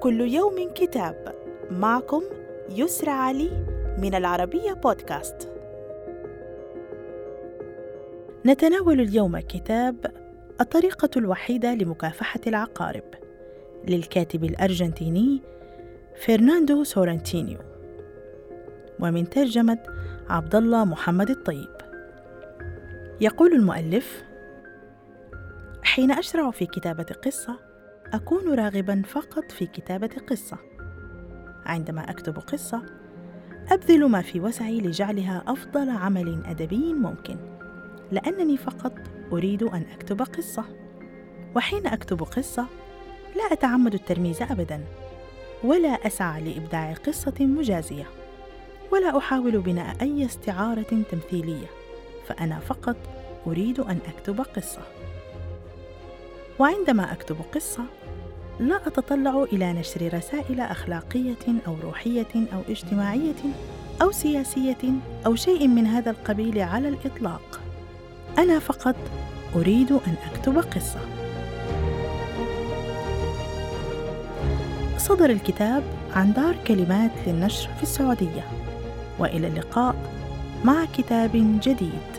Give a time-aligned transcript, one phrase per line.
[0.00, 1.34] كل يوم كتاب
[1.70, 2.22] معكم
[2.70, 3.50] يسرى علي
[3.98, 5.52] من العربية بودكاست.
[8.46, 10.06] نتناول اليوم كتاب
[10.60, 13.04] الطريقة الوحيدة لمكافحة العقارب
[13.88, 15.42] للكاتب الأرجنتيني
[16.26, 17.58] فرناندو سورنتينيو
[19.00, 19.78] ومن ترجمة
[20.28, 21.76] عبد الله محمد الطيب.
[23.20, 24.24] يقول المؤلف:
[25.82, 27.67] حين أشرع في كتابة قصة
[28.12, 30.56] أكون راغبا فقط في كتابة قصة.
[31.66, 32.82] عندما أكتب قصة
[33.70, 37.36] أبذل ما في وسعي لجعلها أفضل عمل أدبي ممكن،
[38.12, 38.92] لأنني فقط
[39.32, 40.64] أريد أن أكتب قصة.
[41.56, 42.66] وحين أكتب قصة
[43.36, 44.84] لا أتعمد الترميز أبدا،
[45.64, 48.06] ولا أسعى لإبداع قصة مجازية،
[48.92, 51.66] ولا أحاول بناء أي استعارة تمثيلية،
[52.26, 52.96] فأنا فقط
[53.46, 54.82] أريد أن أكتب قصة.
[56.58, 57.84] وعندما أكتب قصة
[58.60, 63.42] لا أتطلع إلى نشر رسائل أخلاقية أو روحية أو اجتماعية
[64.02, 64.92] أو سياسية
[65.26, 67.60] أو شيء من هذا القبيل على الإطلاق.
[68.38, 68.96] أنا فقط
[69.56, 71.00] أريد أن أكتب قصة.
[74.96, 75.82] صدر الكتاب
[76.14, 78.44] عن دار كلمات للنشر في السعودية.
[79.18, 79.96] وإلى اللقاء
[80.64, 82.17] مع كتاب جديد.